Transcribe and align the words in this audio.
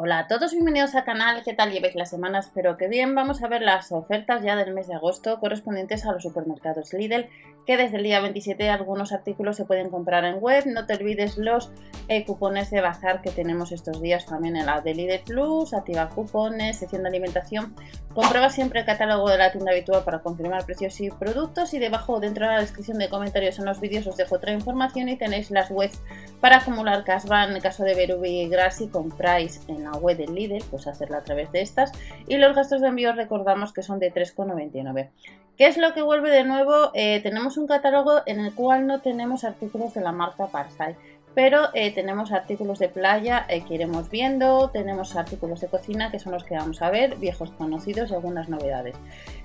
Hola 0.00 0.20
a 0.20 0.26
todos, 0.28 0.52
bienvenidos 0.52 0.94
al 0.94 1.02
canal, 1.02 1.42
¿qué 1.42 1.54
tal 1.54 1.72
lleváis 1.72 1.96
las 1.96 2.10
semanas? 2.10 2.46
Espero 2.46 2.76
que 2.76 2.86
bien, 2.86 3.16
vamos 3.16 3.42
a 3.42 3.48
ver 3.48 3.62
las 3.62 3.90
ofertas 3.90 4.44
ya 4.44 4.54
del 4.54 4.72
mes 4.72 4.86
de 4.86 4.94
agosto 4.94 5.40
correspondientes 5.40 6.06
a 6.06 6.12
los 6.12 6.22
supermercados 6.22 6.92
Lidl, 6.92 7.26
que 7.66 7.76
desde 7.76 7.96
el 7.96 8.04
día 8.04 8.20
27 8.20 8.70
algunos 8.70 9.12
artículos 9.12 9.56
se 9.56 9.64
pueden 9.64 9.90
comprar 9.90 10.24
en 10.24 10.38
web, 10.38 10.66
no 10.66 10.86
te 10.86 10.94
olvides 10.94 11.36
los 11.36 11.72
eh, 12.06 12.24
cupones 12.24 12.70
de 12.70 12.80
bazar 12.80 13.22
que 13.22 13.32
tenemos 13.32 13.72
estos 13.72 14.00
días 14.00 14.24
también 14.24 14.54
en 14.54 14.66
la 14.66 14.80
de 14.82 14.94
Lidl 14.94 15.24
Plus, 15.24 15.74
activa 15.74 16.08
cupones, 16.10 16.78
sección 16.78 17.02
de 17.02 17.08
alimentación, 17.08 17.74
comprueba 18.14 18.50
siempre 18.50 18.80
el 18.80 18.86
catálogo 18.86 19.28
de 19.30 19.38
la 19.38 19.52
tienda 19.52 19.70
habitual 19.72 20.02
para 20.04 20.20
confirmar 20.20 20.64
precios 20.64 21.00
y 21.00 21.10
productos. 21.10 21.72
Y 21.74 21.78
debajo 21.78 22.18
dentro 22.18 22.46
de 22.46 22.52
la 22.52 22.60
descripción 22.60 22.98
de 22.98 23.08
comentarios 23.08 23.58
en 23.58 23.64
los 23.64 23.80
vídeos 23.80 24.06
os 24.06 24.16
dejo 24.16 24.36
otra 24.36 24.52
información 24.52 25.08
y 25.08 25.16
tenéis 25.16 25.50
las 25.50 25.70
webs 25.70 26.00
para 26.40 26.56
acumular 26.56 27.04
cashback 27.04 27.50
en 27.50 27.56
el 27.56 27.62
caso 27.62 27.84
de 27.84 27.94
Berubi 27.94 28.40
y 28.40 28.48
Grassi 28.48 28.88
compráis 28.88 29.60
en 29.68 29.84
la 29.84 29.87
web 29.96 30.16
del 30.16 30.34
líder, 30.34 30.62
pues 30.70 30.86
hacerla 30.86 31.18
a 31.18 31.24
través 31.24 31.50
de 31.52 31.62
estas. 31.62 31.92
Y 32.26 32.36
los 32.36 32.54
gastos 32.54 32.80
de 32.80 32.88
envío 32.88 33.12
recordamos 33.12 33.72
que 33.72 33.82
son 33.82 33.98
de 33.98 34.12
3,99. 34.12 35.08
¿Qué 35.56 35.66
es 35.66 35.76
lo 35.76 35.92
que 35.92 36.02
vuelve 36.02 36.30
de 36.30 36.44
nuevo? 36.44 36.90
Eh, 36.94 37.20
tenemos 37.22 37.56
un 37.56 37.66
catálogo 37.66 38.20
en 38.26 38.40
el 38.40 38.54
cual 38.54 38.86
no 38.86 39.00
tenemos 39.00 39.42
artículos 39.42 39.92
de 39.94 40.00
la 40.00 40.12
marca 40.12 40.46
Parsai 40.46 40.94
pero 41.38 41.68
eh, 41.72 41.94
tenemos 41.94 42.32
artículos 42.32 42.80
de 42.80 42.88
playa 42.88 43.46
eh, 43.48 43.62
que 43.64 43.74
iremos 43.74 44.10
viendo, 44.10 44.70
tenemos 44.70 45.14
artículos 45.14 45.60
de 45.60 45.68
cocina 45.68 46.10
que 46.10 46.18
son 46.18 46.32
los 46.32 46.42
que 46.42 46.56
vamos 46.56 46.82
a 46.82 46.90
ver, 46.90 47.14
viejos 47.14 47.52
conocidos 47.52 48.10
y 48.10 48.14
algunas 48.14 48.48
novedades. 48.48 48.96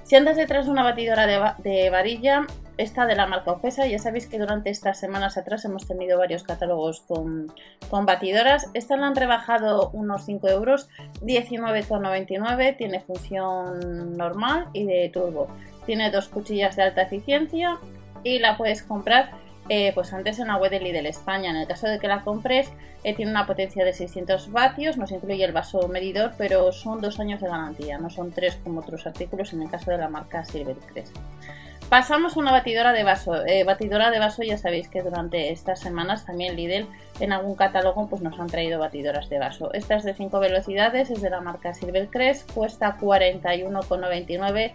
Si 0.01 0.15
andas 0.15 0.35
detrás 0.35 0.65
de 0.65 0.71
una 0.71 0.81
batidora 0.81 1.27
de, 1.27 1.89
varilla, 1.91 2.47
esta 2.79 3.05
de 3.05 3.15
la 3.15 3.27
marca 3.27 3.51
Ofesa, 3.51 3.85
ya 3.85 3.99
sabéis 3.99 4.25
que 4.25 4.39
durante 4.39 4.71
estas 4.71 4.99
semanas 4.99 5.37
atrás 5.37 5.65
hemos 5.65 5.85
tenido 5.85 6.17
varios 6.17 6.41
catálogos 6.41 7.01
con, 7.01 7.53
con 7.91 8.07
batidoras. 8.07 8.71
Esta 8.73 8.97
la 8.97 9.05
han 9.05 9.15
rebajado 9.15 9.91
unos 9.93 10.25
5 10.25 10.47
euros, 10.47 10.89
19,99, 11.21 12.75
tiene 12.75 13.01
función 13.01 14.17
normal 14.17 14.65
y 14.73 14.85
de 14.85 15.09
turbo. 15.13 15.47
Tiene 15.85 16.09
dos 16.09 16.27
cuchillas 16.27 16.75
de 16.75 16.81
alta 16.81 17.03
eficiencia 17.03 17.77
y 18.23 18.39
la 18.39 18.57
puedes 18.57 18.81
comprar 18.81 19.42
eh, 19.69 19.91
pues 19.93 20.13
antes 20.13 20.39
en 20.39 20.47
la 20.47 20.57
web 20.57 20.71
de 20.71 20.79
Lidl 20.79 21.05
España. 21.05 21.49
En 21.51 21.57
el 21.57 21.67
caso 21.67 21.87
de 21.87 21.99
que 21.99 22.07
la 22.07 22.23
compres, 22.23 22.71
eh, 23.03 23.15
tiene 23.15 23.31
una 23.31 23.45
potencia 23.45 23.85
de 23.85 23.93
600 23.93 24.51
vatios, 24.51 24.97
nos 24.97 25.11
incluye 25.11 25.43
el 25.43 25.51
vaso 25.51 25.87
medidor, 25.87 26.33
pero 26.37 26.71
son 26.71 27.01
dos 27.01 27.19
años 27.19 27.41
de 27.41 27.47
garantía, 27.47 27.97
no 27.97 28.09
son 28.09 28.31
tres 28.31 28.57
como 28.63 28.81
otros 28.81 29.05
artículos 29.05 29.53
en 29.53 29.61
el 29.61 29.69
caso 29.69 29.91
de 29.91 29.97
la 29.97 30.09
marca 30.09 30.45
Silvercrest. 30.45 31.15
Pasamos 31.89 32.35
a 32.35 32.39
una 32.39 32.51
batidora 32.51 32.91
de 32.91 33.03
vaso. 33.03 33.45
Eh, 33.45 33.63
batidora 33.63 34.09
de 34.09 34.17
vaso 34.17 34.41
ya 34.41 34.57
sabéis 34.57 34.87
que 34.87 35.03
durante 35.03 35.51
estas 35.51 35.79
semanas 35.79 36.25
también 36.25 36.55
Lidl 36.55 36.87
en 37.19 37.31
algún 37.31 37.55
catálogo 37.55 38.07
pues 38.07 38.21
nos 38.21 38.39
han 38.39 38.47
traído 38.47 38.79
batidoras 38.79 39.29
de 39.29 39.37
vaso. 39.37 39.71
Esta 39.73 39.95
es 39.95 40.03
de 40.03 40.15
5 40.15 40.39
velocidades, 40.39 41.11
es 41.11 41.21
de 41.21 41.29
la 41.29 41.41
marca 41.41 41.73
Silvercrest, 41.73 42.51
cuesta 42.51 42.97
41,99 42.97 44.73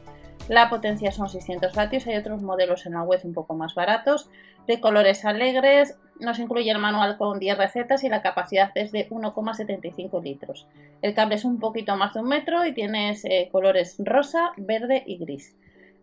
la 0.49 0.71
potencia 0.71 1.13
son 1.13 1.29
600 1.29 1.75
vatios, 1.75 2.07
hay 2.07 2.17
otros 2.17 2.43
modelos 2.43 2.87
en 2.87 2.95
la 2.95 3.03
web 3.03 3.21
un 3.25 3.35
poco 3.35 3.55
más 3.55 3.75
baratos, 3.75 4.31
de 4.67 4.81
colores 4.81 5.25
alegres, 5.27 5.99
nos 6.21 6.39
incluye 6.39 6.71
el 6.71 6.79
manual 6.79 7.19
con 7.19 7.39
10 7.39 7.59
recetas 7.59 8.03
y 8.03 8.09
la 8.09 8.23
capacidad 8.23 8.71
es 8.75 8.91
de 8.91 9.09
1,75 9.11 10.23
litros. 10.23 10.67
El 11.03 11.15
cable 11.15 11.35
es 11.35 11.45
un 11.45 11.59
poquito 11.59 11.97
más 11.97 12.15
de 12.15 12.21
un 12.21 12.29
metro 12.29 12.65
y 12.65 12.73
tienes 12.73 13.25
eh, 13.25 13.49
colores 13.53 13.97
rosa, 13.99 14.53
verde 14.57 15.03
y 15.07 15.19
gris. 15.19 15.55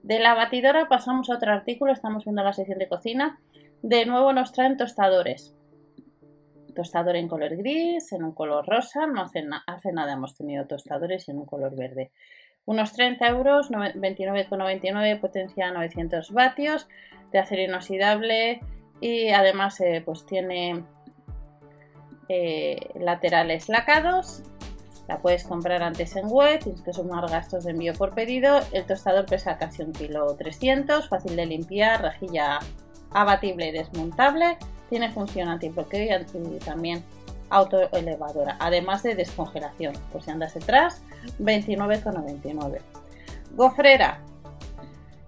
De 0.04 0.20
la 0.20 0.36
batidora 0.36 0.88
pasamos 0.88 1.30
a 1.30 1.36
otro 1.36 1.52
artículo, 1.52 1.92
estamos 1.92 2.24
viendo 2.26 2.44
la 2.44 2.54
sección 2.54 2.78
de 2.78 2.88
cocina. 2.88 3.40
De 3.82 4.06
nuevo 4.06 4.32
nos 4.32 4.52
traen 4.52 4.78
tostadores. 4.78 5.56
Tostador 6.76 7.16
en 7.16 7.28
color 7.28 7.56
gris, 7.56 8.12
en 8.14 8.24
un 8.24 8.34
color 8.34 8.68
rosa, 8.68 9.08
no 9.08 9.22
hace, 9.22 9.44
hace 9.66 9.92
nada 9.92 10.14
hemos 10.14 10.36
tenido 10.36 10.68
tostadores 10.68 11.30
en 11.30 11.38
un 11.40 11.46
color 11.46 11.76
verde 11.76 12.12
unos 12.66 12.94
30 12.94 13.28
euros, 13.28 13.70
29,99 13.70 15.20
potencia 15.20 15.72
900 15.72 16.32
vatios, 16.32 16.88
de 17.32 17.40
acero 17.40 17.62
inoxidable 17.62 18.62
y 19.02 19.30
además 19.30 19.80
eh, 19.82 20.02
pues 20.04 20.26
tiene 20.26 20.84
eh, 22.30 22.90
laterales 22.96 23.70
lacados. 23.70 24.44
La 25.08 25.20
puedes 25.20 25.44
comprar 25.44 25.84
antes 25.84 26.16
en 26.16 26.28
web, 26.28 26.60
tienes 26.64 26.82
que 26.82 26.92
sumar 26.92 27.30
gastos 27.30 27.66
de 27.66 27.72
envío 27.72 27.94
por 27.94 28.16
pedido. 28.16 28.62
El 28.72 28.86
tostador 28.86 29.28
pesa 29.28 29.58
casi 29.58 29.84
un 29.84 29.92
kilo 29.92 30.36
300, 30.36 31.08
fácil 31.08 31.36
de 31.36 31.46
limpiar, 31.46 32.02
rejilla 32.02 32.60
abatible 33.12 33.68
y 33.68 33.72
desmontable. 33.72 34.58
Tiene 34.90 35.12
función 35.12 35.50
antibloqueo 35.50 36.20
y 36.20 36.60
también 36.60 37.04
autoelevadora, 37.50 38.58
además 38.60 39.04
de 39.04 39.16
descongelación. 39.16 39.94
Por 40.12 40.22
si 40.22 40.32
andas 40.32 40.54
detrás, 40.54 41.02
29,99. 41.40 42.80
Gofrera. 43.56 44.20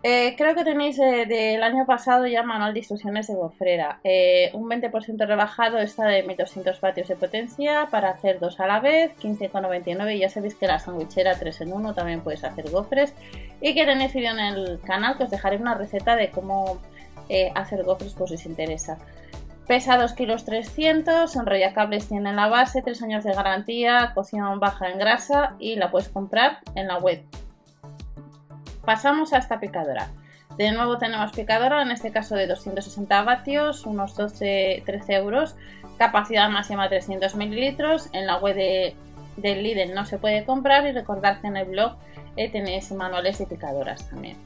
Eh, 0.04 0.36
creo 0.38 0.54
que 0.54 0.64
tenéis 0.64 1.00
eh, 1.00 1.26
del 1.28 1.64
año 1.64 1.86
pasado 1.86 2.28
ya 2.28 2.44
manual 2.44 2.74
de 2.74 2.80
instrucciones 2.80 3.28
de 3.28 3.36
gofrera. 3.36 4.00
Eh, 4.04 4.52
un 4.54 4.70
20% 4.70 5.26
rebajado 5.26 5.80
está 5.80 6.06
de 6.06 6.24
1200 6.24 6.80
vatios 6.80 7.08
de 7.08 7.16
potencia 7.16 7.88
para 7.90 8.12
hacer 8.12 8.40
dos 8.40 8.60
a 8.60 8.68
la 8.68 8.80
vez, 8.80 9.12
15,99. 9.20 10.16
Y 10.16 10.20
ya 10.20 10.30
sabéis 10.30 10.56
que 10.56 10.68
la 10.68 10.80
sandwichera 10.80 11.38
3 11.38 11.62
en 11.62 11.74
1 11.74 11.94
también 11.94 12.22
puedes 12.22 12.44
hacer 12.44 12.70
gofres. 12.70 13.14
Y 13.60 13.74
que 13.74 13.86
tenéis 13.86 14.14
vídeo 14.14 14.32
en 14.32 14.40
el 14.40 14.80
canal 14.80 15.18
que 15.18 15.24
os 15.24 15.32
dejaré 15.32 15.58
una 15.58 15.74
receta 15.74 16.16
de 16.16 16.30
cómo 16.30 16.80
hacer 17.56 17.84
gofres 17.84 18.14
por 18.14 18.30
si 18.30 18.36
os 18.36 18.46
interesa. 18.46 18.98
Pesa 19.68 19.98
2 19.98 20.14
kilos 20.14 20.46
300, 20.46 21.38
cables 21.76 22.08
tiene 22.08 22.32
la 22.32 22.48
base, 22.48 22.82
3 22.82 23.02
años 23.04 23.26
de 23.26 23.34
garantía, 23.34 24.14
cocción 24.16 24.62
baja 24.62 24.90
en 24.90 24.98
grasa 24.98 25.56
y 25.60 25.76
la 25.76 25.92
puedes 25.92 26.08
comprar 26.08 26.60
en 26.76 26.88
la 26.88 26.98
web. 26.98 27.22
Pasamos 28.86 29.34
a 29.34 29.40
esta 29.40 29.60
picadora. 29.60 30.08
De 30.58 30.72
nuevo 30.72 30.98
tenemos 30.98 31.34
picadora, 31.34 31.82
en 31.82 31.92
este 31.92 32.14
caso 32.14 32.36
de 32.36 32.48
260 32.48 33.24
vatios, 33.24 33.86
unos 33.86 34.18
12-13 34.18 35.10
euros, 35.10 35.56
capacidad 35.98 36.50
máxima 36.50 36.88
300 36.88 37.36
mililitros. 37.36 38.10
En 38.14 38.26
la 38.26 38.38
web 38.38 38.56
de, 38.56 38.96
del 39.36 39.64
Lidl 39.64 39.94
no 39.94 40.06
se 40.06 40.18
puede 40.18 40.46
comprar 40.46 40.88
y 40.88 40.94
recordad 40.94 41.42
que 41.42 41.48
en 41.48 41.58
el 41.58 41.66
blog 41.66 41.98
eh, 42.38 42.50
tenéis 42.50 42.90
manuales 42.94 43.38
de 43.38 43.48
picadoras 43.48 44.10
también. 44.10 44.38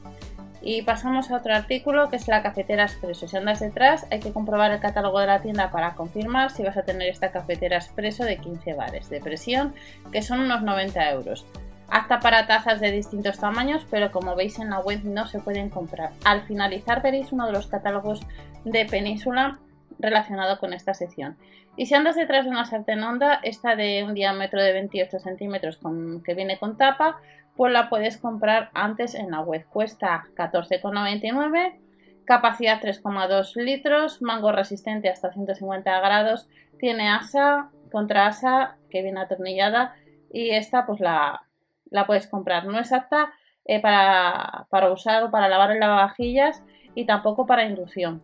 Y 0.62 0.82
pasamos 0.82 1.30
a 1.30 1.36
otro 1.36 1.54
artículo 1.54 2.08
que 2.08 2.16
es 2.16 2.28
la 2.28 2.42
cafetera 2.42 2.84
expreso. 2.84 3.26
Si 3.26 3.36
andas 3.36 3.60
detrás 3.60 4.06
hay 4.10 4.20
que 4.20 4.32
comprobar 4.32 4.70
el 4.70 4.80
catálogo 4.80 5.18
de 5.18 5.26
la 5.26 5.42
tienda 5.42 5.70
para 5.70 5.94
confirmar 5.94 6.50
si 6.50 6.62
vas 6.62 6.76
a 6.76 6.84
tener 6.84 7.08
esta 7.08 7.32
cafetera 7.32 7.78
expreso 7.78 8.24
de 8.24 8.36
15 8.36 8.74
bares 8.74 9.10
de 9.10 9.20
presión 9.20 9.74
que 10.12 10.22
son 10.22 10.40
unos 10.40 10.62
90 10.62 11.10
euros. 11.10 11.44
Hasta 11.88 12.20
para 12.20 12.46
tazas 12.46 12.80
de 12.80 12.90
distintos 12.90 13.38
tamaños, 13.38 13.86
pero 13.90 14.12
como 14.12 14.34
veis 14.34 14.58
en 14.58 14.70
la 14.70 14.78
web 14.78 15.00
no 15.04 15.26
se 15.26 15.40
pueden 15.40 15.68
comprar. 15.68 16.12
Al 16.24 16.42
finalizar 16.42 17.02
veréis 17.02 17.32
uno 17.32 17.46
de 17.46 17.52
los 17.52 17.66
catálogos 17.66 18.20
de 18.64 18.86
Península 18.86 19.58
relacionado 19.98 20.58
con 20.58 20.72
esta 20.72 20.94
sección. 20.94 21.36
Y 21.76 21.86
si 21.86 21.94
andas 21.94 22.16
detrás 22.16 22.44
de 22.44 22.50
una 22.50 22.64
sartén 22.64 23.02
honda, 23.02 23.40
esta 23.42 23.76
de 23.76 24.04
un 24.04 24.14
diámetro 24.14 24.62
de 24.62 24.72
28 24.72 25.18
centímetros 25.18 25.78
que 26.24 26.34
viene 26.34 26.58
con 26.58 26.76
tapa, 26.76 27.18
pues 27.56 27.72
la 27.72 27.88
puedes 27.88 28.16
comprar 28.18 28.70
antes 28.74 29.14
en 29.14 29.30
la 29.30 29.40
web. 29.40 29.66
Cuesta 29.70 30.24
14,99, 30.34 31.78
capacidad 32.24 32.80
3,2 32.80 33.56
litros, 33.56 34.22
mango 34.22 34.52
resistente 34.52 35.08
hasta 35.08 35.32
150 35.32 36.00
grados, 36.00 36.48
tiene 36.78 37.08
asa, 37.10 37.70
contra 37.90 38.26
asa 38.26 38.76
que 38.90 39.02
viene 39.02 39.20
atornillada 39.20 39.94
y 40.32 40.50
esta 40.50 40.86
pues 40.86 41.00
la, 41.00 41.42
la 41.90 42.06
puedes 42.06 42.26
comprar. 42.26 42.64
No 42.64 42.78
es 42.78 42.92
apta 42.92 43.32
eh, 43.64 43.80
para, 43.80 44.66
para 44.70 44.90
usar 44.90 45.22
o 45.24 45.30
para 45.30 45.48
lavar 45.48 45.72
en 45.72 45.80
lavavajillas 45.80 46.64
y 46.94 47.06
tampoco 47.06 47.46
para 47.46 47.64
inducción. 47.64 48.22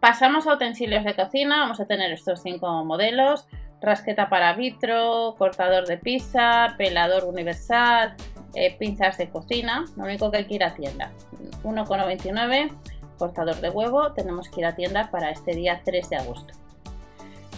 Pasamos 0.00 0.46
a 0.46 0.52
utensilios 0.52 1.02
de 1.02 1.16
cocina, 1.16 1.60
vamos 1.60 1.80
a 1.80 1.86
tener 1.86 2.12
estos 2.12 2.42
cinco 2.42 2.84
modelos 2.84 3.48
rasqueta 3.84 4.28
para 4.28 4.52
vitro, 4.54 5.34
cortador 5.38 5.86
de 5.86 5.98
pizza, 5.98 6.74
pelador 6.76 7.24
universal, 7.24 8.14
eh, 8.54 8.76
pinzas 8.78 9.18
de 9.18 9.28
cocina. 9.28 9.84
Lo 9.96 10.04
único 10.04 10.30
que 10.30 10.38
hay 10.38 10.44
que 10.46 10.54
ir 10.54 10.64
a 10.64 10.74
tienda. 10.74 11.12
1,99, 11.62 12.72
cortador 13.18 13.56
de 13.56 13.70
huevo. 13.70 14.12
Tenemos 14.12 14.48
que 14.48 14.60
ir 14.60 14.66
a 14.66 14.74
tienda 14.74 15.10
para 15.10 15.30
este 15.30 15.54
día 15.54 15.80
3 15.84 16.10
de 16.10 16.16
agosto. 16.16 16.54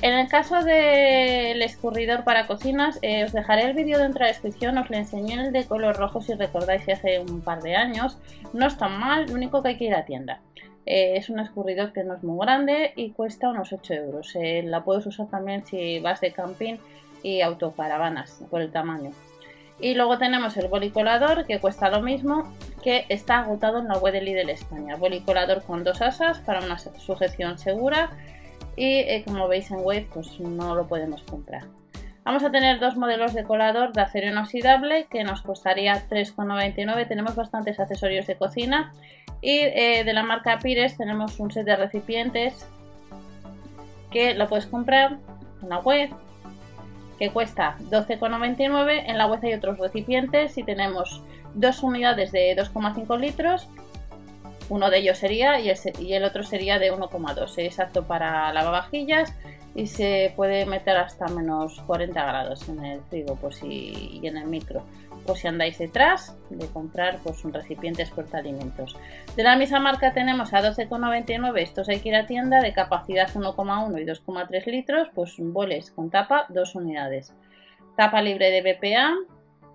En 0.03 0.13
el 0.13 0.29
caso 0.29 0.63
del 0.63 1.63
escurridor 1.63 2.23
para 2.23 2.47
cocinas, 2.47 2.99
eh, 3.01 3.25
os 3.25 3.33
dejaré 3.33 3.63
el 3.63 3.73
vídeo 3.73 3.99
dentro 3.99 4.19
de 4.19 4.27
la 4.27 4.33
descripción, 4.33 4.77
os 4.77 4.91
le 4.91 4.99
enseñé 4.99 5.35
el 5.35 5.53
de 5.53 5.65
color 5.65 5.97
rojo 5.97 6.21
si 6.21 6.35
recordáis 6.35 6.87
hace 6.89 7.19
un 7.19 7.41
par 7.41 7.63
de 7.63 7.77
años. 7.77 8.19
No 8.53 8.67
es 8.67 8.77
tan 8.77 8.99
mal, 8.99 9.27
lo 9.27 9.35
único 9.35 9.63
que 9.63 9.71
hay 9.71 9.79
que 9.79 9.85
ir 9.85 9.95
a 9.95 10.05
tienda. 10.05 10.41
Eh, 10.87 11.17
es 11.17 11.29
un 11.29 11.41
escurridor 11.41 11.93
que 11.93 12.05
no 12.05 12.15
es 12.15 12.23
muy 12.23 12.39
grande 12.47 12.93
y 12.95 13.11
cuesta 13.11 13.51
unos 13.51 13.73
8 13.73 13.95
euros. 13.95 14.35
Eh, 14.37 14.63
la 14.65 14.85
puedes 14.85 15.05
usar 15.07 15.27
también 15.27 15.65
si 15.65 15.99
vas 15.99 16.21
de 16.21 16.33
camping 16.33 16.77
y 17.23 17.41
autocaravanas 17.41 18.41
por 18.51 18.63
el 18.63 18.71
tamaño. 18.71 19.11
Y 19.81 19.95
luego 19.95 20.17
tenemos 20.17 20.57
el 20.57 20.69
bolicolador 20.69 21.45
que 21.45 21.61
cuesta 21.61 21.91
lo 21.91 22.01
mismo, 22.01 22.51
que 22.83 23.05
está 23.09 23.41
agotado 23.41 23.81
en 23.81 23.89
la 23.89 23.99
web 23.99 24.13
de 24.13 24.23
Lidl 24.23 24.49
España. 24.49 24.97
Bolicolador 24.97 25.63
con 25.65 25.85
dos 25.85 26.01
asas 26.01 26.39
para 26.39 26.65
una 26.65 26.79
sujeción 26.79 27.59
segura 27.59 28.11
y 28.77 29.01
eh, 29.01 29.23
como 29.27 29.49
veis 29.49 29.71
en 29.71 29.81
web 29.81 30.07
pues 30.15 30.39
no 30.41 30.75
lo 30.75 30.87
podemos 30.87 31.23
comprar. 31.23 31.65
Vamos 32.27 32.43
a 32.43 32.51
tener 32.51 32.81
dos 32.81 32.97
modelos 32.97 33.35
de 33.35 33.45
colador 33.45 33.93
de 33.93 34.01
acero 34.01 34.27
inoxidable 34.27 35.07
que 35.09 35.23
nos 35.23 35.43
costaría 35.43 36.09
3,99. 36.09 37.07
Tenemos 37.07 37.37
bastantes 37.37 37.79
accesorios 37.79 38.27
de 38.27 38.35
cocina 38.35 38.93
y 39.41 39.61
eh, 39.61 40.03
de 40.05 40.13
la 40.13 40.25
marca 40.25 40.59
Pires 40.59 40.97
tenemos 40.97 41.39
un 41.39 41.53
set 41.53 41.65
de 41.65 41.77
recipientes 41.77 42.67
que 44.11 44.35
lo 44.35 44.49
puedes 44.49 44.67
comprar 44.67 45.19
en 45.63 45.69
la 45.69 45.79
web 45.79 46.11
que 47.17 47.31
cuesta 47.31 47.77
12,99. 47.91 49.05
En 49.07 49.19
la 49.19 49.29
web 49.29 49.39
hay 49.45 49.55
otros 49.55 49.79
recipientes 49.79 50.59
y 50.59 50.65
tenemos 50.65 51.23
dos 51.55 51.85
unidades 51.85 52.33
de 52.33 52.57
2,5 52.57 53.21
litros. 53.21 53.69
Uno 54.69 54.91
de 54.91 54.99
ellos 54.99 55.19
sería 55.19 55.61
y 55.61 55.71
el, 56.13 56.25
otro 56.25 56.43
sería 56.43 56.81
de 56.81 56.93
1,2. 56.93 57.55
Es 57.59 57.79
apto 57.79 58.03
para 58.03 58.53
lavavajillas 58.53 59.33
y 59.77 59.87
se 59.87 60.33
puede 60.35 60.65
meter 60.65 60.97
hasta 60.97 61.27
menos 61.29 61.83
40 61.87 62.25
grados 62.25 62.67
en 62.71 62.83
el 62.83 63.01
frigo 63.03 63.37
pues, 63.37 63.63
y, 63.63 64.21
en 64.23 64.39
el 64.39 64.47
micro. 64.47 64.83
Pues 65.27 65.41
si 65.41 65.49
andáis 65.49 65.79
detrás 65.79 66.35
de 66.49 66.67
comprar 66.69 67.19
pues, 67.23 67.45
un 67.45 67.53
recipientes 67.53 68.11
alimentos 68.33 68.97
De 69.37 69.43
la 69.43 69.57
misma 69.57 69.81
marca 69.81 70.13
tenemos 70.13 70.55
a 70.55 70.63
12,99, 70.63 71.61
estos 71.61 71.89
hay 71.91 72.01
que 72.01 72.09
ir 72.09 72.17
a 72.17 72.27
tienda, 72.27 72.61
de 72.61 72.73
capacidad 72.73 73.29
1,1 73.29 74.01
y 74.01 74.07
2,3 74.07 74.67
litros, 74.67 75.09
pues 75.15 75.35
boles 75.39 75.91
con 75.91 76.11
tapa, 76.11 76.47
dos 76.49 76.75
unidades. 76.75 77.35
Tapa 77.99 78.23
libre 78.23 78.51
de 78.51 78.63
BPA, 78.63 79.13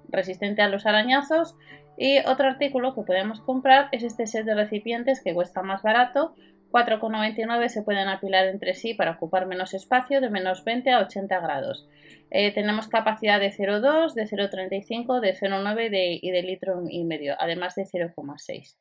resistente 0.09 0.63
a 0.63 0.67
los 0.67 0.87
arañazos. 0.87 1.55
Y 1.95 2.19
otro 2.25 2.47
artículo 2.47 2.95
que 2.95 3.03
podemos 3.03 3.39
comprar 3.41 3.89
es 3.91 4.01
este 4.01 4.25
set 4.25 4.45
de 4.45 4.55
recipientes 4.55 5.21
que 5.21 5.35
cuesta 5.35 5.61
más 5.61 5.83
barato, 5.83 6.33
4,99 6.71 7.67
se 7.67 7.83
pueden 7.83 8.07
apilar 8.07 8.47
entre 8.47 8.73
sí 8.73 8.93
para 8.93 9.11
ocupar 9.11 9.45
menos 9.45 9.73
espacio 9.73 10.21
de 10.21 10.29
menos 10.29 10.63
20 10.63 10.91
a 10.91 10.99
80 10.99 11.39
grados. 11.39 11.87
Eh, 12.29 12.53
tenemos 12.53 12.87
capacidad 12.87 13.39
de 13.39 13.51
0,2, 13.51 14.13
de 14.13 14.23
0,35, 14.23 15.19
de 15.19 15.35
0,9 15.35 16.19
y 16.21 16.31
de 16.31 16.43
litro 16.43 16.81
y 16.87 17.03
medio, 17.03 17.35
además 17.39 17.75
de 17.75 17.83
0,6. 17.83 18.77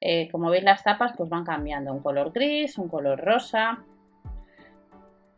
Eh, 0.00 0.28
como 0.30 0.50
veis 0.50 0.64
las 0.64 0.82
tapas 0.82 1.12
pues 1.16 1.30
van 1.30 1.44
cambiando, 1.44 1.92
un 1.92 2.02
color 2.02 2.32
gris, 2.32 2.78
un 2.78 2.88
color 2.88 3.20
rosa 3.20 3.84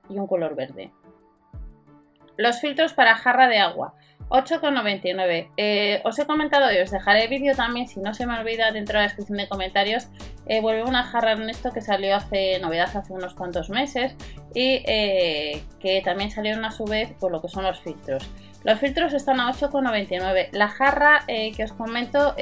y 0.09 0.19
un 0.19 0.27
color 0.27 0.57
verde. 0.57 0.93
Los 2.37 2.61
filtros 2.61 2.93
para 2.93 3.17
jarra 3.17 3.49
de 3.49 3.59
agua. 3.59 3.95
8,99. 4.29 5.51
Eh, 5.57 6.01
os 6.05 6.19
he 6.19 6.27
comentado 6.27 6.73
y 6.73 6.79
os 6.79 6.91
dejaré 6.91 7.29
vídeo 7.29 7.55
también, 7.55 7.87
si 7.87 8.01
no 8.01 8.13
se 8.13 8.27
me 8.27 8.39
olvida, 8.39 8.73
dentro 8.73 8.95
de 8.95 9.05
la 9.05 9.09
descripción 9.09 9.39
de 9.39 9.49
comentarios. 9.49 10.09
Eh, 10.47 10.61
vuelve 10.61 10.83
una 10.83 11.05
jarra 11.05 11.33
Ernesto 11.33 11.73
que 11.73 11.81
salió 11.81 12.17
hace 12.17 12.59
novedad 12.59 12.97
hace 12.97 13.13
unos 13.13 13.35
cuantos 13.35 13.71
meses 13.71 14.15
y 14.55 14.83
eh, 14.87 15.63
que 15.81 16.03
también 16.03 16.31
salieron 16.31 16.65
a 16.65 16.71
su 16.71 16.85
vez 16.85 17.13
por 17.21 17.31
lo 17.31 17.41
que 17.41 17.49
son 17.49 17.65
los 17.65 17.81
filtros. 17.81 18.29
Los 18.65 18.81
filtros 18.81 19.13
están 19.13 19.39
a 19.39 19.53
8,99. 19.53 20.49
La 20.53 20.69
jarra 20.69 21.25
que 21.27 21.63
os 21.63 21.73
comento 21.73 22.35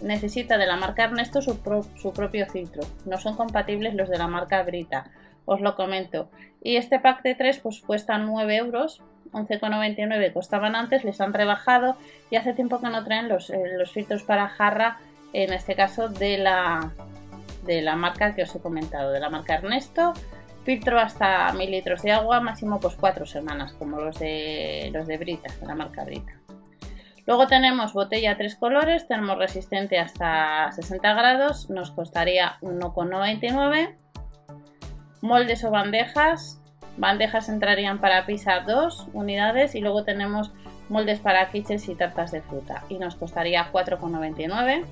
necesita 0.00 0.56
de 0.56 0.66
la 0.66 0.76
marca 0.76 1.04
Ernesto 1.04 1.42
su, 1.42 1.60
su 1.96 2.12
propio 2.14 2.46
filtro. 2.46 2.82
No 3.04 3.18
son 3.18 3.36
compatibles 3.36 3.94
los 3.94 4.08
de 4.08 4.16
la 4.16 4.26
marca 4.26 4.62
Brita 4.62 5.10
os 5.48 5.60
lo 5.60 5.74
comento. 5.74 6.28
Y 6.62 6.76
este 6.76 7.00
pack 7.00 7.22
de 7.22 7.34
3 7.34 7.60
pues 7.60 7.80
cuesta 7.80 8.18
9 8.18 8.56
euros, 8.56 9.02
11,99 9.32 10.32
costaban 10.32 10.74
antes, 10.74 11.04
les 11.04 11.20
han 11.20 11.32
rebajado 11.32 11.96
y 12.30 12.36
hace 12.36 12.52
tiempo 12.52 12.80
que 12.80 12.88
no 12.88 13.04
traen 13.04 13.28
los, 13.28 13.50
eh, 13.50 13.74
los 13.76 13.92
filtros 13.92 14.22
para 14.22 14.48
jarra, 14.48 14.98
en 15.32 15.52
este 15.52 15.74
caso 15.74 16.08
de 16.08 16.38
la, 16.38 16.92
de 17.64 17.82
la 17.82 17.96
marca 17.96 18.34
que 18.34 18.42
os 18.42 18.54
he 18.54 18.60
comentado, 18.60 19.12
de 19.12 19.20
la 19.20 19.30
marca 19.30 19.54
Ernesto. 19.54 20.14
Filtro 20.64 20.98
hasta 20.98 21.52
1000 21.52 21.70
litros 21.70 22.02
de 22.02 22.12
agua, 22.12 22.40
máximo 22.40 22.78
pues 22.78 22.94
4 22.96 23.24
semanas, 23.26 23.72
como 23.72 24.00
los 24.00 24.18
de, 24.18 24.90
los 24.92 25.06
de 25.06 25.16
Brita, 25.16 25.52
de 25.60 25.66
la 25.66 25.74
marca 25.74 26.04
Brita. 26.04 26.32
Luego 27.26 27.46
tenemos 27.46 27.92
botella 27.92 28.36
3 28.36 28.56
colores, 28.56 29.06
tenemos 29.06 29.38
resistente 29.38 29.98
hasta 29.98 30.72
60 30.72 31.14
grados, 31.14 31.70
nos 31.70 31.90
costaría 31.90 32.58
1,99 32.60 33.94
moldes 35.20 35.64
o 35.64 35.70
bandejas. 35.70 36.60
Bandejas 36.98 37.48
entrarían 37.48 37.98
para 37.98 38.26
pizza 38.26 38.60
2 38.60 39.08
unidades 39.12 39.74
y 39.74 39.80
luego 39.80 40.04
tenemos 40.04 40.50
moldes 40.88 41.20
para 41.20 41.48
quiches 41.50 41.88
y 41.88 41.94
tartas 41.94 42.32
de 42.32 42.42
fruta 42.42 42.84
y 42.88 42.98
nos 42.98 43.14
costaría 43.14 43.70
4,99. 43.72 44.84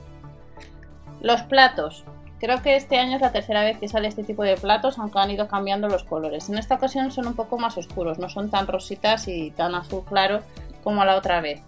Los 1.21 1.43
platos. 1.43 2.05
Creo 2.39 2.63
que 2.63 2.77
este 2.77 2.99
año 2.99 3.17
es 3.17 3.23
la 3.23 3.33
tercera 3.33 3.65
vez 3.65 3.79
que 3.79 3.89
sale 3.89 4.09
este 4.09 4.23
tipo 4.23 4.43
de 4.43 4.57
platos, 4.57 4.99
aunque 4.99 5.19
han 5.19 5.31
ido 5.31 5.49
cambiando 5.49 5.89
los 5.89 6.05
colores. 6.05 6.49
En 6.49 6.59
esta 6.59 6.75
ocasión 6.75 7.11
son 7.11 7.27
un 7.27 7.35
poco 7.35 7.59
más 7.59 7.79
oscuros, 7.79 8.19
no 8.19 8.29
son 8.29 8.51
tan 8.51 8.67
rositas 8.67 9.27
y 9.27 9.51
tan 9.51 9.75
azul 9.75 10.05
claro 10.05 10.43
como 10.85 11.05
la 11.05 11.17
otra 11.17 11.41
vez. 11.41 11.63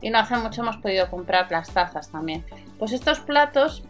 Y 0.00 0.10
no 0.10 0.18
hace 0.18 0.36
mucho 0.36 0.62
hemos 0.62 0.76
podido 0.76 1.10
comprar 1.10 1.50
las 1.50 1.70
tazas 1.70 2.10
también. 2.10 2.44
Pues 2.78 2.92
estos 2.92 3.20
platos 3.20 3.82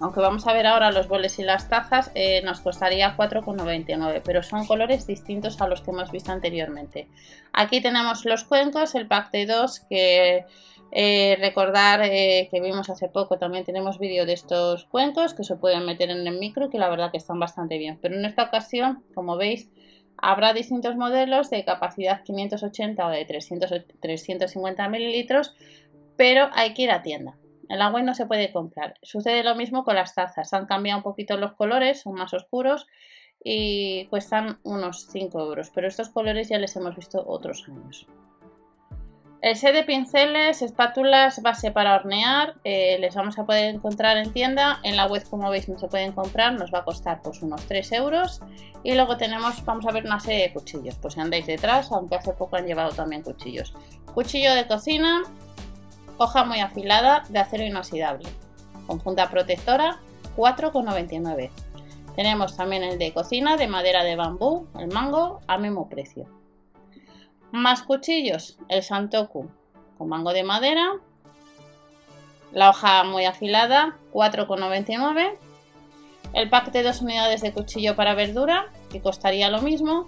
aunque 0.00 0.20
vamos 0.20 0.46
a 0.46 0.52
ver 0.52 0.66
ahora 0.66 0.92
los 0.92 1.08
boles 1.08 1.38
y 1.38 1.42
las 1.42 1.68
tazas, 1.68 2.10
eh, 2.14 2.42
nos 2.42 2.60
costaría 2.60 3.16
4,99, 3.16 4.22
pero 4.24 4.42
son 4.42 4.66
colores 4.66 5.06
distintos 5.06 5.60
a 5.60 5.68
los 5.68 5.80
que 5.80 5.90
hemos 5.90 6.12
visto 6.12 6.30
anteriormente. 6.30 7.08
Aquí 7.52 7.80
tenemos 7.80 8.24
los 8.24 8.44
cuencos, 8.44 8.94
el 8.94 9.08
pack 9.08 9.32
de 9.32 9.46
2, 9.46 9.80
que 9.88 10.44
eh, 10.92 11.36
recordar 11.40 12.02
eh, 12.04 12.48
que 12.50 12.60
vimos 12.60 12.88
hace 12.90 13.08
poco, 13.08 13.38
también 13.38 13.64
tenemos 13.64 13.98
vídeo 13.98 14.24
de 14.24 14.34
estos 14.34 14.84
cuencos 14.84 15.34
que 15.34 15.44
se 15.44 15.56
pueden 15.56 15.84
meter 15.84 16.10
en 16.10 16.26
el 16.26 16.38
micro, 16.38 16.70
que 16.70 16.78
la 16.78 16.88
verdad 16.88 17.10
que 17.10 17.18
están 17.18 17.40
bastante 17.40 17.76
bien. 17.76 17.98
Pero 18.00 18.14
en 18.14 18.24
esta 18.24 18.44
ocasión, 18.44 19.02
como 19.14 19.36
veis, 19.36 19.68
habrá 20.16 20.52
distintos 20.52 20.96
modelos 20.96 21.50
de 21.50 21.64
capacidad 21.64 22.22
580 22.22 23.04
o 23.04 23.10
de 23.10 23.24
300, 23.24 23.70
350 24.00 24.88
mililitros, 24.88 25.56
pero 26.16 26.48
hay 26.52 26.72
que 26.74 26.82
ir 26.82 26.90
a 26.90 27.02
tienda. 27.02 27.36
En 27.68 27.78
la 27.78 27.90
web 27.90 28.04
no 28.04 28.14
se 28.14 28.26
puede 28.26 28.52
comprar. 28.52 28.94
Sucede 29.02 29.44
lo 29.44 29.54
mismo 29.54 29.84
con 29.84 29.94
las 29.94 30.14
tazas. 30.14 30.52
Han 30.52 30.66
cambiado 30.66 30.98
un 30.98 31.02
poquito 31.02 31.36
los 31.36 31.52
colores, 31.52 32.02
son 32.02 32.14
más 32.14 32.32
oscuros 32.34 32.86
y 33.44 34.06
cuestan 34.06 34.58
unos 34.64 35.06
5 35.10 35.40
euros. 35.40 35.70
Pero 35.74 35.88
estos 35.88 36.08
colores 36.08 36.48
ya 36.48 36.58
les 36.58 36.74
hemos 36.76 36.96
visto 36.96 37.22
otros 37.26 37.64
años. 37.68 38.06
El 39.40 39.54
set 39.54 39.72
de 39.72 39.84
pinceles, 39.84 40.62
espátulas, 40.62 41.40
base 41.42 41.70
para 41.70 41.94
hornear, 41.94 42.56
eh, 42.64 42.98
les 42.98 43.14
vamos 43.14 43.38
a 43.38 43.46
poder 43.46 43.72
encontrar 43.72 44.16
en 44.16 44.32
tienda. 44.32 44.80
En 44.82 44.96
la 44.96 45.06
web, 45.06 45.22
como 45.30 45.48
veis, 45.48 45.68
no 45.68 45.78
se 45.78 45.86
pueden 45.86 46.10
comprar, 46.10 46.54
nos 46.54 46.74
va 46.74 46.80
a 46.80 46.84
costar 46.84 47.22
pues 47.22 47.40
unos 47.40 47.64
3 47.66 47.92
euros. 47.92 48.40
Y 48.82 48.94
luego 48.94 49.16
tenemos, 49.16 49.64
vamos 49.64 49.86
a 49.86 49.92
ver 49.92 50.04
una 50.06 50.18
serie 50.18 50.48
de 50.48 50.52
cuchillos. 50.52 50.96
Pues 50.96 51.14
si 51.14 51.20
andáis 51.20 51.46
detrás, 51.46 51.92
aunque 51.92 52.16
hace 52.16 52.32
poco 52.32 52.56
han 52.56 52.66
llevado 52.66 52.90
también 52.90 53.22
cuchillos. 53.22 53.72
Cuchillo 54.12 54.54
de 54.54 54.66
cocina, 54.66 55.22
Hoja 56.20 56.44
muy 56.44 56.58
afilada 56.58 57.22
de 57.28 57.38
acero 57.38 57.64
inoxidable. 57.64 58.28
Con 58.88 59.00
funda 59.00 59.30
protectora 59.30 60.00
4,99. 60.36 61.50
Tenemos 62.16 62.56
también 62.56 62.82
el 62.82 62.98
de 62.98 63.12
cocina 63.12 63.56
de 63.56 63.68
madera 63.68 64.02
de 64.02 64.16
bambú, 64.16 64.66
el 64.78 64.88
mango, 64.88 65.40
a 65.46 65.58
mismo 65.58 65.88
precio. 65.88 66.26
Más 67.52 67.82
cuchillos, 67.82 68.58
el 68.68 68.82
Santoku 68.82 69.48
con 69.96 70.08
mango 70.08 70.32
de 70.32 70.42
madera. 70.42 70.94
La 72.50 72.70
hoja 72.70 73.04
muy 73.04 73.24
afilada, 73.24 73.96
4,99. 74.12 75.36
El 76.32 76.50
pack 76.50 76.72
de 76.72 76.82
dos 76.82 77.00
unidades 77.00 77.42
de 77.42 77.52
cuchillo 77.52 77.94
para 77.94 78.14
verdura, 78.14 78.66
que 78.90 79.00
costaría 79.00 79.50
lo 79.50 79.62
mismo, 79.62 80.06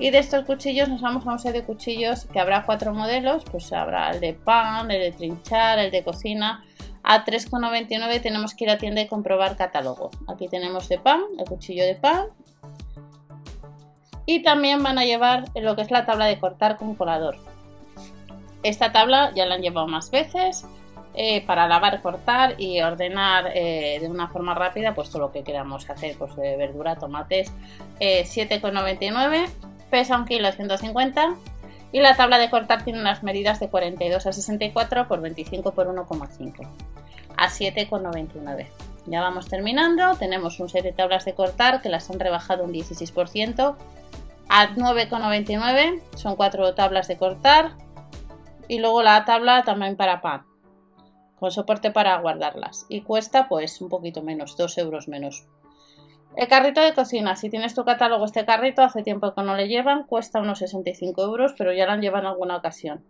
y 0.00 0.10
de 0.10 0.18
estos 0.18 0.46
cuchillos 0.46 0.88
nos 0.88 1.02
vamos 1.02 1.26
a 1.26 1.32
un 1.32 1.52
de 1.52 1.62
cuchillos 1.62 2.24
que 2.24 2.40
habrá 2.40 2.64
cuatro 2.64 2.94
modelos, 2.94 3.44
pues 3.50 3.70
habrá 3.70 4.10
el 4.12 4.20
de 4.20 4.32
pan, 4.32 4.90
el 4.90 4.98
de 4.98 5.12
trinchar, 5.12 5.78
el 5.78 5.90
de 5.90 6.02
cocina. 6.02 6.64
A 7.02 7.24
3,99 7.24 8.22
tenemos 8.22 8.54
que 8.54 8.64
ir 8.64 8.70
a 8.70 8.78
tienda 8.78 9.02
y 9.02 9.08
comprobar 9.08 9.56
catálogo. 9.56 10.10
Aquí 10.26 10.48
tenemos 10.48 10.88
de 10.88 10.98
pan, 10.98 11.20
el 11.38 11.44
cuchillo 11.44 11.84
de 11.84 11.96
pan. 11.96 12.28
Y 14.24 14.42
también 14.42 14.82
van 14.82 14.98
a 14.98 15.04
llevar 15.04 15.44
lo 15.54 15.76
que 15.76 15.82
es 15.82 15.90
la 15.90 16.06
tabla 16.06 16.24
de 16.24 16.38
cortar 16.38 16.78
con 16.78 16.94
colador. 16.94 17.36
Esta 18.62 18.92
tabla 18.92 19.32
ya 19.34 19.44
la 19.44 19.56
han 19.56 19.62
llevado 19.62 19.86
más 19.86 20.10
veces. 20.10 20.64
Eh, 21.12 21.44
para 21.44 21.66
lavar, 21.66 22.00
cortar 22.02 22.54
y 22.56 22.80
ordenar 22.80 23.50
eh, 23.52 23.98
de 24.00 24.08
una 24.08 24.28
forma 24.28 24.54
rápida 24.54 24.94
pues 24.94 25.10
todo 25.10 25.22
lo 25.22 25.32
que 25.32 25.42
queramos 25.42 25.90
hacer, 25.90 26.16
pues 26.16 26.36
de 26.36 26.56
verdura, 26.56 26.94
tomates, 26.96 27.52
7,99 27.98 29.34
eh, 29.34 29.69
pesa 29.90 30.16
un 30.16 30.24
kilo 30.24 30.50
150 30.50 31.34
y 31.92 32.00
la 32.00 32.16
tabla 32.16 32.38
de 32.38 32.50
cortar 32.50 32.84
tiene 32.84 33.00
unas 33.00 33.22
medidas 33.22 33.60
de 33.60 33.68
42 33.68 34.26
a 34.26 34.32
64 34.32 35.08
por 35.08 35.20
25 35.20 35.72
por 35.72 35.88
1,5 35.88 36.68
a 37.36 37.48
7,99. 37.48 38.66
Ya 39.06 39.20
vamos 39.20 39.48
terminando, 39.48 40.14
tenemos 40.16 40.60
un 40.60 40.68
set 40.68 40.84
de 40.84 40.92
tablas 40.92 41.24
de 41.24 41.34
cortar 41.34 41.82
que 41.82 41.88
las 41.88 42.10
han 42.10 42.20
rebajado 42.20 42.64
un 42.64 42.72
16% 42.72 43.76
a 44.48 44.68
9,99, 44.74 46.02
son 46.16 46.36
cuatro 46.36 46.74
tablas 46.74 47.08
de 47.08 47.16
cortar. 47.16 47.72
Y 48.68 48.78
luego 48.78 49.02
la 49.02 49.24
tabla 49.24 49.64
también 49.64 49.96
para 49.96 50.20
pan 50.20 50.44
con 51.40 51.50
soporte 51.50 51.90
para 51.90 52.18
guardarlas. 52.18 52.84
Y 52.88 53.00
cuesta 53.00 53.48
pues 53.48 53.80
un 53.80 53.88
poquito 53.88 54.22
menos, 54.22 54.56
2 54.56 54.78
euros 54.78 55.08
menos. 55.08 55.46
El 56.36 56.46
carrito 56.48 56.80
de 56.80 56.94
cocina, 56.94 57.34
si 57.36 57.50
tienes 57.50 57.74
tu 57.74 57.84
catálogo 57.84 58.24
este 58.24 58.44
carrito, 58.44 58.82
hace 58.82 59.02
tiempo 59.02 59.34
que 59.34 59.42
no 59.42 59.56
le 59.56 59.68
llevan, 59.68 60.04
cuesta 60.04 60.40
unos 60.40 60.60
65 60.60 61.22
euros, 61.22 61.54
pero 61.58 61.72
ya 61.72 61.86
lo 61.86 61.92
han 61.92 62.00
llevado 62.00 62.22
en 62.22 62.32
alguna 62.32 62.56
ocasión. 62.56 63.04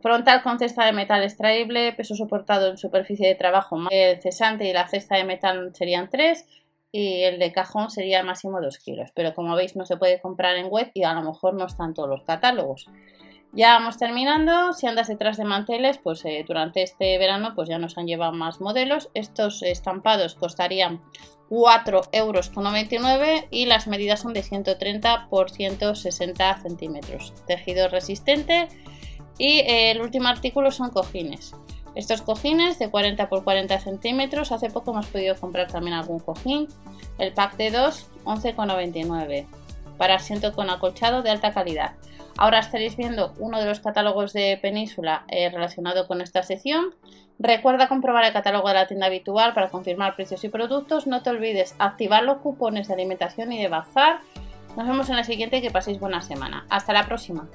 Frontal 0.00 0.42
con 0.42 0.58
cesta 0.58 0.84
de 0.84 0.92
metal 0.92 1.22
extraíble, 1.22 1.92
peso 1.94 2.14
soportado 2.14 2.68
en 2.68 2.78
superficie 2.78 3.26
de 3.26 3.34
trabajo, 3.34 3.78
el 3.90 4.18
cesante 4.20 4.68
y 4.68 4.72
la 4.72 4.86
cesta 4.86 5.16
de 5.16 5.24
metal 5.24 5.74
serían 5.74 6.10
3 6.10 6.46
y 6.92 7.22
el 7.22 7.38
de 7.40 7.52
cajón 7.52 7.90
sería 7.90 8.22
máximo 8.22 8.60
2 8.60 8.78
kilos. 8.78 9.10
Pero 9.14 9.34
como 9.34 9.56
veis 9.56 9.74
no 9.74 9.84
se 9.84 9.96
puede 9.96 10.20
comprar 10.20 10.56
en 10.56 10.68
web 10.68 10.90
y 10.94 11.02
a 11.02 11.14
lo 11.14 11.22
mejor 11.22 11.54
no 11.54 11.64
están 11.66 11.92
todos 11.92 12.08
los 12.08 12.22
catálogos. 12.22 12.86
Ya 13.56 13.74
vamos 13.74 13.98
terminando, 13.98 14.72
si 14.72 14.88
andas 14.88 15.06
detrás 15.06 15.36
de 15.36 15.44
manteles, 15.44 15.98
pues 15.98 16.24
eh, 16.24 16.44
durante 16.46 16.82
este 16.82 17.16
verano 17.18 17.54
pues 17.54 17.68
ya 17.68 17.78
nos 17.78 17.96
han 17.96 18.08
llevado 18.08 18.32
más 18.32 18.60
modelos. 18.60 19.10
Estos 19.14 19.62
estampados 19.62 20.34
costarían 20.34 21.00
4,99 21.50 22.08
euros 22.12 23.44
y 23.52 23.66
las 23.66 23.86
medidas 23.86 24.20
son 24.22 24.32
de 24.32 24.42
130 24.42 25.28
por 25.30 25.52
160 25.52 26.62
centímetros. 26.62 27.32
Tejido 27.46 27.86
resistente 27.86 28.68
y 29.38 29.60
eh, 29.60 29.92
el 29.92 30.00
último 30.00 30.26
artículo 30.26 30.72
son 30.72 30.90
cojines. 30.90 31.54
Estos 31.94 32.22
cojines 32.22 32.80
de 32.80 32.90
40 32.90 33.28
por 33.28 33.44
40 33.44 33.78
centímetros, 33.78 34.50
hace 34.50 34.68
poco 34.68 34.90
hemos 34.90 35.06
podido 35.06 35.36
comprar 35.36 35.68
también 35.70 35.94
algún 35.94 36.18
cojín. 36.18 36.66
El 37.18 37.32
pack 37.32 37.56
de 37.56 37.70
2, 37.70 38.10
11,99 38.24 39.46
para 39.96 40.16
asiento 40.16 40.52
con 40.52 40.70
acolchado 40.70 41.22
de 41.22 41.30
alta 41.30 41.52
calidad. 41.52 41.92
Ahora 42.36 42.58
estaréis 42.58 42.96
viendo 42.96 43.32
uno 43.38 43.60
de 43.60 43.66
los 43.66 43.80
catálogos 43.80 44.32
de 44.32 44.58
Península 44.60 45.24
eh, 45.28 45.50
relacionado 45.50 46.06
con 46.06 46.20
esta 46.20 46.42
sección. 46.42 46.94
Recuerda 47.38 47.88
comprobar 47.88 48.24
el 48.24 48.32
catálogo 48.32 48.68
de 48.68 48.74
la 48.74 48.86
tienda 48.86 49.06
habitual 49.06 49.54
para 49.54 49.68
confirmar 49.68 50.16
precios 50.16 50.42
y 50.44 50.48
productos. 50.48 51.06
No 51.06 51.22
te 51.22 51.30
olvides 51.30 51.74
activar 51.78 52.24
los 52.24 52.38
cupones 52.38 52.88
de 52.88 52.94
alimentación 52.94 53.52
y 53.52 53.60
de 53.60 53.68
bazar. 53.68 54.20
Nos 54.76 54.86
vemos 54.86 55.08
en 55.10 55.16
la 55.16 55.24
siguiente 55.24 55.58
y 55.58 55.62
que 55.62 55.70
paséis 55.70 56.00
buena 56.00 56.22
semana. 56.22 56.66
Hasta 56.68 56.92
la 56.92 57.06
próxima. 57.06 57.48